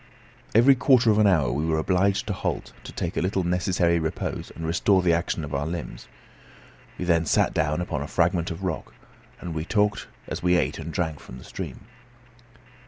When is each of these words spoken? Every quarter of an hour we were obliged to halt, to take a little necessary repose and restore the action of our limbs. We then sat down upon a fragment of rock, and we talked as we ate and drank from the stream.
Every 0.55 0.73
quarter 0.73 1.11
of 1.11 1.19
an 1.19 1.27
hour 1.27 1.51
we 1.51 1.63
were 1.63 1.77
obliged 1.77 2.25
to 2.25 2.33
halt, 2.33 2.73
to 2.85 2.91
take 2.91 3.15
a 3.15 3.21
little 3.21 3.43
necessary 3.43 3.99
repose 3.99 4.51
and 4.55 4.65
restore 4.65 5.03
the 5.03 5.13
action 5.13 5.43
of 5.43 5.53
our 5.53 5.67
limbs. 5.67 6.07
We 6.97 7.05
then 7.05 7.27
sat 7.27 7.53
down 7.53 7.81
upon 7.81 8.01
a 8.01 8.07
fragment 8.07 8.49
of 8.49 8.63
rock, 8.63 8.95
and 9.39 9.53
we 9.53 9.63
talked 9.63 10.07
as 10.27 10.41
we 10.41 10.57
ate 10.57 10.79
and 10.79 10.91
drank 10.91 11.19
from 11.19 11.37
the 11.37 11.43
stream. 11.43 11.81